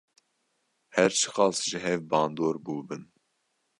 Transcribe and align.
Her 0.95 1.09
çi 1.19 1.29
qas 1.35 1.57
ji 1.67 1.77
hev 1.85 2.01
bandor 2.09 2.55
bûbin. 2.65 3.03